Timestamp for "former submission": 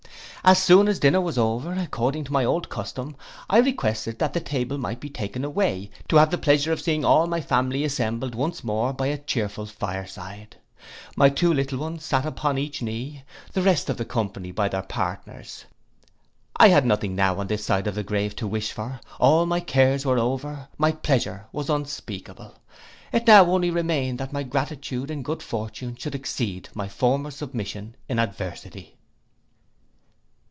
26.87-27.95